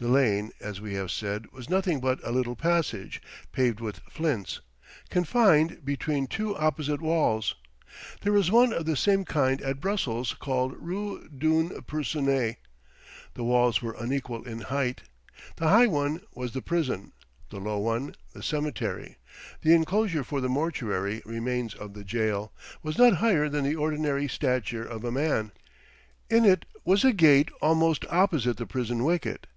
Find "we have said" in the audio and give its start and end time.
0.80-1.50